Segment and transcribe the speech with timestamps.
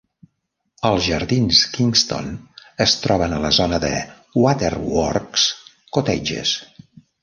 [0.89, 2.33] Els jardins Kingston
[2.87, 3.95] es troben a la zona de
[4.43, 5.49] Waterworks
[5.97, 6.61] Cottages.